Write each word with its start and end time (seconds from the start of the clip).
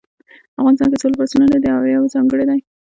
افغانستان 0.59 0.87
کې 0.91 0.97
څلور 1.01 1.17
فصلونه 1.19 1.57
دي 1.61 1.69
او 1.71 1.79
هر 1.83 1.89
یو 1.95 2.03
ځانګړی 2.13 2.43
ده 2.49 2.55